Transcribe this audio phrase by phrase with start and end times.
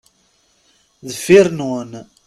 [1.07, 1.91] Deffir nwen.